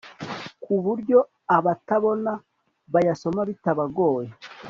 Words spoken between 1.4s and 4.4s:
abatabona bayasoma bitabagoye